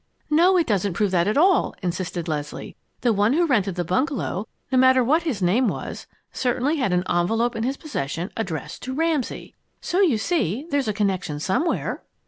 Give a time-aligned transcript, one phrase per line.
[0.31, 2.75] "No, it doesn't prove that at all," insisted Leslie.
[3.01, 7.03] "The one who rented the bungalow, no matter what his name was, certainly had an
[7.07, 9.53] envelop in his possession addressed to Ramsay.
[9.79, 12.01] So you see there's a connection somewhere!"